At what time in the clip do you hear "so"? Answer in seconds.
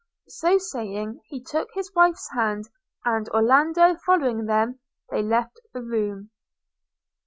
0.39-0.57